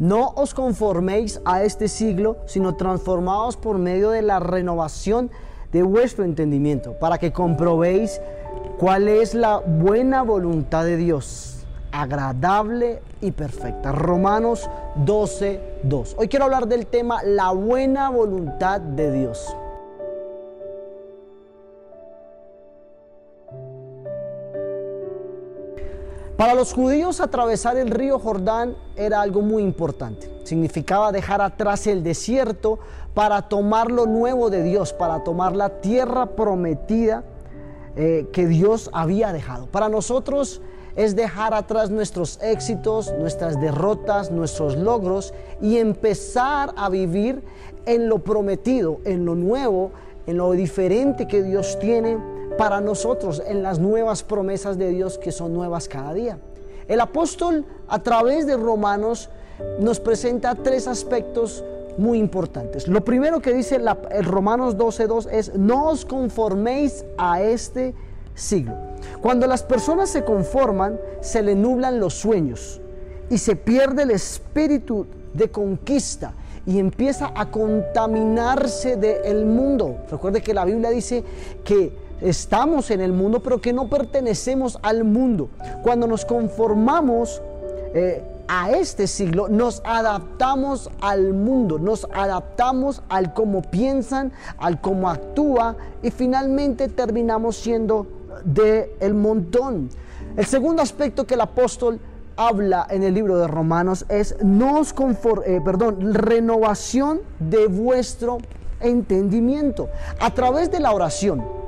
No 0.00 0.32
os 0.34 0.54
conforméis 0.54 1.42
a 1.44 1.62
este 1.62 1.86
siglo, 1.86 2.38
sino 2.46 2.74
transformaos 2.74 3.58
por 3.58 3.76
medio 3.76 4.08
de 4.08 4.22
la 4.22 4.40
renovación 4.40 5.30
de 5.72 5.82
vuestro 5.82 6.24
entendimiento, 6.24 6.94
para 6.94 7.18
que 7.18 7.34
comprobéis 7.34 8.18
cuál 8.78 9.08
es 9.08 9.34
la 9.34 9.58
buena 9.58 10.22
voluntad 10.22 10.86
de 10.86 10.96
Dios, 10.96 11.66
agradable 11.92 13.02
y 13.20 13.32
perfecta. 13.32 13.92
Romanos 13.92 14.70
12, 15.04 15.60
2. 15.82 16.14
Hoy 16.16 16.28
quiero 16.28 16.46
hablar 16.46 16.66
del 16.66 16.86
tema 16.86 17.22
la 17.22 17.50
buena 17.50 18.08
voluntad 18.08 18.80
de 18.80 19.12
Dios. 19.12 19.54
Para 26.40 26.54
los 26.54 26.72
judíos 26.72 27.20
atravesar 27.20 27.76
el 27.76 27.90
río 27.90 28.18
Jordán 28.18 28.74
era 28.96 29.20
algo 29.20 29.42
muy 29.42 29.62
importante. 29.62 30.26
Significaba 30.44 31.12
dejar 31.12 31.42
atrás 31.42 31.86
el 31.86 32.02
desierto 32.02 32.78
para 33.12 33.42
tomar 33.42 33.90
lo 33.90 34.06
nuevo 34.06 34.48
de 34.48 34.62
Dios, 34.62 34.94
para 34.94 35.22
tomar 35.22 35.54
la 35.54 35.82
tierra 35.82 36.24
prometida 36.24 37.24
eh, 37.94 38.26
que 38.32 38.46
Dios 38.46 38.88
había 38.94 39.34
dejado. 39.34 39.66
Para 39.66 39.90
nosotros 39.90 40.62
es 40.96 41.14
dejar 41.14 41.52
atrás 41.52 41.90
nuestros 41.90 42.38
éxitos, 42.40 43.12
nuestras 43.18 43.60
derrotas, 43.60 44.30
nuestros 44.30 44.78
logros 44.78 45.34
y 45.60 45.76
empezar 45.76 46.72
a 46.74 46.88
vivir 46.88 47.42
en 47.84 48.08
lo 48.08 48.20
prometido, 48.20 49.00
en 49.04 49.26
lo 49.26 49.34
nuevo, 49.34 49.90
en 50.26 50.38
lo 50.38 50.52
diferente 50.52 51.28
que 51.28 51.42
Dios 51.42 51.78
tiene 51.78 52.39
para 52.60 52.82
nosotros 52.82 53.42
en 53.46 53.62
las 53.62 53.78
nuevas 53.78 54.22
promesas 54.22 54.76
de 54.76 54.90
Dios 54.90 55.16
que 55.16 55.32
son 55.32 55.54
nuevas 55.54 55.88
cada 55.88 56.12
día. 56.12 56.38
El 56.88 57.00
apóstol 57.00 57.64
a 57.88 58.00
través 58.00 58.46
de 58.46 58.54
Romanos 58.54 59.30
nos 59.78 59.98
presenta 59.98 60.54
tres 60.54 60.86
aspectos 60.86 61.64
muy 61.96 62.18
importantes. 62.18 62.86
Lo 62.86 63.02
primero 63.02 63.40
que 63.40 63.54
dice 63.54 63.80
el 64.10 64.24
Romanos 64.26 64.76
12.2 64.76 65.28
es, 65.32 65.54
no 65.54 65.88
os 65.88 66.04
conforméis 66.04 67.06
a 67.16 67.40
este 67.40 67.94
siglo. 68.34 68.74
Cuando 69.22 69.46
las 69.46 69.62
personas 69.62 70.10
se 70.10 70.22
conforman, 70.22 71.00
se 71.22 71.40
le 71.42 71.54
nublan 71.54 71.98
los 71.98 72.12
sueños 72.12 72.78
y 73.30 73.38
se 73.38 73.56
pierde 73.56 74.02
el 74.02 74.10
espíritu 74.10 75.06
de 75.32 75.50
conquista 75.50 76.34
y 76.66 76.78
empieza 76.78 77.32
a 77.34 77.50
contaminarse 77.50 78.96
del 78.96 79.46
mundo. 79.46 80.00
Recuerde 80.10 80.42
que 80.42 80.52
la 80.52 80.66
Biblia 80.66 80.90
dice 80.90 81.24
que 81.64 82.09
estamos 82.20 82.90
en 82.90 83.00
el 83.00 83.12
mundo, 83.12 83.40
pero 83.40 83.60
que 83.60 83.72
no 83.72 83.88
pertenecemos 83.88 84.78
al 84.82 85.04
mundo. 85.04 85.50
Cuando 85.82 86.06
nos 86.06 86.24
conformamos 86.24 87.40
eh, 87.94 88.22
a 88.48 88.70
este 88.72 89.06
siglo, 89.06 89.48
nos 89.48 89.80
adaptamos 89.84 90.90
al 91.00 91.32
mundo, 91.32 91.78
nos 91.78 92.06
adaptamos 92.12 93.02
al 93.08 93.32
cómo 93.32 93.62
piensan, 93.62 94.32
al 94.58 94.80
cómo 94.80 95.08
actúa 95.08 95.76
y 96.02 96.10
finalmente 96.10 96.88
terminamos 96.88 97.56
siendo 97.56 98.06
de 98.44 98.96
montón. 99.14 99.90
El 100.36 100.46
segundo 100.46 100.82
aspecto 100.82 101.26
que 101.26 101.34
el 101.34 101.40
apóstol 101.40 102.00
habla 102.36 102.86
en 102.90 103.02
el 103.02 103.14
libro 103.14 103.38
de 103.38 103.46
Romanos 103.46 104.06
es 104.08 104.36
nos 104.42 104.94
eh, 105.46 105.60
perdón, 105.64 106.14
renovación 106.14 107.20
de 107.38 107.66
vuestro 107.66 108.38
entendimiento 108.80 109.88
a 110.18 110.32
través 110.32 110.70
de 110.70 110.80
la 110.80 110.92
oración 110.92 111.59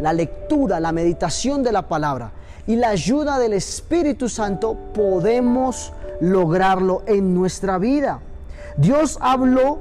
la 0.00 0.12
lectura, 0.12 0.80
la 0.80 0.92
meditación 0.92 1.62
de 1.62 1.72
la 1.72 1.88
palabra 1.88 2.32
y 2.66 2.76
la 2.76 2.90
ayuda 2.90 3.38
del 3.38 3.52
Espíritu 3.52 4.28
Santo 4.28 4.76
podemos 4.94 5.92
lograrlo 6.20 7.02
en 7.06 7.34
nuestra 7.34 7.78
vida. 7.78 8.20
Dios 8.76 9.18
habló, 9.20 9.78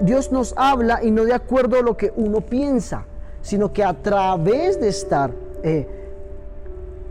Dios 0.00 0.32
nos 0.32 0.54
habla 0.56 1.02
y 1.02 1.10
no 1.10 1.24
de 1.24 1.34
acuerdo 1.34 1.78
a 1.78 1.82
lo 1.82 1.96
que 1.96 2.12
uno 2.16 2.40
piensa, 2.40 3.04
sino 3.42 3.72
que 3.72 3.84
a 3.84 3.94
través 3.94 4.80
de 4.80 4.88
estar 4.88 5.30
eh, 5.62 6.05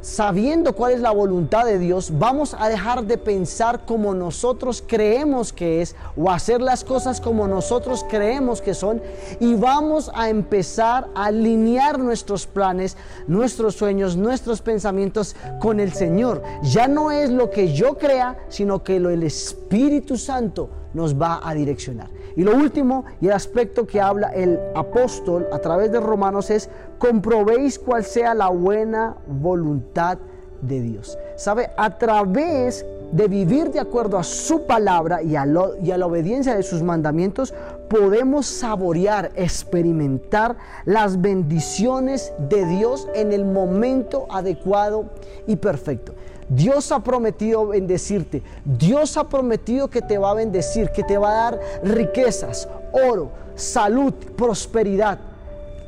sabiendo 0.05 0.75
cuál 0.75 0.93
es 0.93 0.99
la 1.01 1.09
voluntad 1.09 1.65
de 1.65 1.79
Dios, 1.79 2.11
vamos 2.19 2.55
a 2.59 2.69
dejar 2.69 3.05
de 3.05 3.17
pensar 3.17 3.85
como 3.87 4.13
nosotros 4.13 4.83
creemos 4.85 5.51
que 5.51 5.81
es 5.81 5.95
o 6.15 6.29
hacer 6.29 6.61
las 6.61 6.83
cosas 6.83 7.19
como 7.19 7.47
nosotros 7.47 8.05
creemos 8.07 8.61
que 8.61 8.75
son 8.75 9.01
y 9.39 9.55
vamos 9.55 10.11
a 10.13 10.29
empezar 10.29 11.07
a 11.15 11.25
alinear 11.25 11.97
nuestros 11.97 12.45
planes, 12.45 12.97
nuestros 13.25 13.73
sueños, 13.75 14.15
nuestros 14.15 14.61
pensamientos 14.61 15.35
con 15.59 15.79
el 15.79 15.91
Señor. 15.91 16.43
Ya 16.61 16.87
no 16.87 17.11
es 17.11 17.31
lo 17.31 17.49
que 17.49 17.73
yo 17.73 17.97
crea, 17.97 18.37
sino 18.47 18.83
que 18.83 18.99
lo 18.99 19.09
el 19.09 19.23
Espíritu 19.23 20.17
Santo 20.17 20.69
nos 20.95 21.21
va 21.21 21.41
a 21.43 21.53
direccionar. 21.53 22.09
Y 22.35 22.43
lo 22.43 22.55
último 22.55 23.05
y 23.21 23.27
el 23.27 23.33
aspecto 23.33 23.85
que 23.85 24.01
habla 24.01 24.29
el 24.29 24.59
apóstol 24.75 25.45
a 25.51 25.59
través 25.59 25.91
de 25.91 25.99
Romanos 25.99 26.49
es 26.49 26.69
comprobéis 26.97 27.77
cuál 27.77 28.03
sea 28.03 28.33
la 28.33 28.49
buena 28.49 29.17
voluntad 29.27 30.17
de 30.61 30.81
Dios. 30.81 31.17
¿Sabe? 31.35 31.69
A 31.77 31.97
través 31.97 32.85
de 33.11 33.27
vivir 33.27 33.71
de 33.71 33.79
acuerdo 33.79 34.17
a 34.17 34.23
su 34.23 34.65
palabra 34.65 35.21
y 35.21 35.35
a, 35.35 35.45
la 35.45 36.05
obediencia 36.05 36.55
de 36.55 36.63
sus 36.63 36.81
mandamientos, 36.81 37.53
podemos 37.89 38.45
saborear, 38.45 39.31
experimentar 39.35 40.57
las 40.85 41.21
bendiciones 41.21 42.33
de 42.49 42.65
Dios 42.65 43.07
en 43.15 43.31
el 43.31 43.45
momento 43.45 44.25
adecuado 44.29 45.05
y 45.47 45.55
perfecto. 45.55 46.13
Dios 46.49 46.91
ha 46.91 46.99
prometido 46.99 47.67
bendecirte. 47.67 48.43
Dios 48.65 49.17
ha 49.17 49.27
prometido 49.27 49.89
que 49.89 50.01
te 50.01 50.17
va 50.17 50.31
a 50.31 50.35
bendecir, 50.35 50.89
que 50.91 51.03
te 51.03 51.17
va 51.17 51.31
a 51.31 51.51
dar 51.51 51.59
riquezas, 51.83 52.67
oro, 52.91 53.31
salud, 53.55 54.13
prosperidad. 54.35 55.19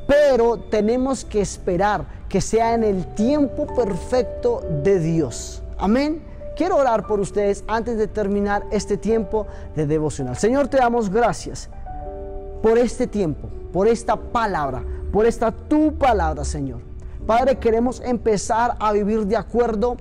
Pero 0.07 0.57
tenemos 0.57 1.25
que 1.25 1.41
esperar 1.41 2.05
que 2.29 2.41
sea 2.41 2.73
en 2.73 2.83
el 2.83 3.05
tiempo 3.13 3.67
perfecto 3.67 4.61
de 4.83 4.99
Dios. 4.99 5.61
Amén. 5.77 6.26
Quiero 6.57 6.77
orar 6.77 7.05
por 7.05 7.19
ustedes 7.19 7.63
antes 7.67 7.97
de 7.99 8.07
terminar 8.07 8.65
este 8.71 8.97
tiempo 8.97 9.45
de 9.75 9.85
devocional. 9.85 10.35
Señor, 10.35 10.67
te 10.67 10.77
damos 10.77 11.11
gracias 11.11 11.69
por 12.63 12.79
este 12.79 13.05
tiempo, 13.05 13.47
por 13.71 13.87
esta 13.87 14.15
palabra, 14.15 14.83
por 15.13 15.27
esta 15.27 15.51
tu 15.51 15.95
palabra, 15.99 16.43
Señor. 16.43 16.81
Padre, 17.27 17.57
queremos 17.59 18.01
empezar 18.01 18.75
a 18.79 18.91
vivir 18.91 19.27
de 19.27 19.37
acuerdo 19.37 19.97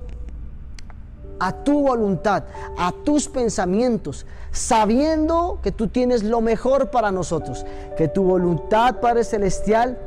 a 1.39 1.51
tu 1.51 1.83
voluntad, 1.83 2.45
a 2.75 2.91
tus 3.03 3.27
pensamientos, 3.27 4.25
sabiendo 4.51 5.59
que 5.61 5.71
tú 5.71 5.87
tienes 5.89 6.23
lo 6.23 6.41
mejor 6.41 6.89
para 6.89 7.11
nosotros, 7.11 7.67
que 7.95 8.07
tu 8.07 8.23
voluntad, 8.23 8.99
Padre 8.99 9.23
Celestial, 9.23 9.99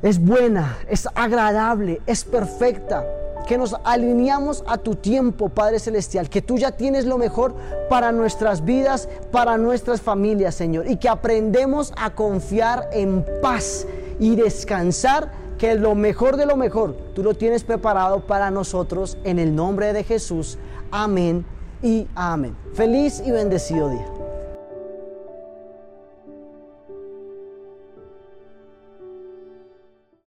es 0.00 0.18
buena, 0.18 0.78
es 0.88 1.06
agradable, 1.14 2.00
es 2.06 2.24
perfecta, 2.24 3.04
que 3.46 3.56
nos 3.56 3.76
alineamos 3.84 4.64
a 4.66 4.76
tu 4.76 4.96
tiempo, 4.96 5.48
Padre 5.48 5.78
Celestial, 5.78 6.28
que 6.28 6.42
tú 6.42 6.58
ya 6.58 6.72
tienes 6.72 7.06
lo 7.06 7.16
mejor 7.16 7.54
para 7.88 8.12
nuestras 8.12 8.64
vidas, 8.64 9.08
para 9.30 9.56
nuestras 9.56 10.00
familias, 10.00 10.54
Señor, 10.54 10.90
y 10.90 10.96
que 10.96 11.08
aprendemos 11.08 11.92
a 11.96 12.14
confiar 12.14 12.88
en 12.92 13.24
paz 13.40 13.86
y 14.18 14.34
descansar 14.36 15.30
que 15.58 15.74
lo 15.74 15.94
mejor 15.94 16.36
de 16.36 16.46
lo 16.46 16.56
mejor 16.56 16.94
tú 17.14 17.22
lo 17.22 17.34
tienes 17.34 17.64
preparado 17.64 18.26
para 18.26 18.50
nosotros 18.50 19.16
en 19.24 19.38
el 19.38 19.54
nombre 19.54 19.92
de 19.92 20.04
Jesús. 20.04 20.58
Amén 20.90 21.46
y 21.82 22.06
amén. 22.14 22.56
Feliz 22.74 23.22
y 23.24 23.30
bendecido 23.30 23.88
día. 23.88 24.15